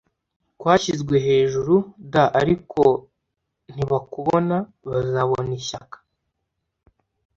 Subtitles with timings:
[0.59, 1.75] kwashyizwe hejuru
[2.11, 2.83] d ariko
[3.73, 4.55] ntibakubona
[4.89, 5.97] Bazabona ishyaka